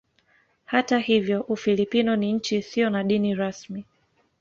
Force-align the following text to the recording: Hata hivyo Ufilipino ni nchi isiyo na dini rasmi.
Hata 0.65 0.99
hivyo 0.99 1.41
Ufilipino 1.41 2.15
ni 2.15 2.33
nchi 2.33 2.57
isiyo 2.57 2.89
na 2.89 3.03
dini 3.03 3.35
rasmi. 3.35 3.85